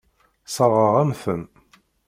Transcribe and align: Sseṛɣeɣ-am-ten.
Sseṛɣeɣ-am-ten. 0.47 1.41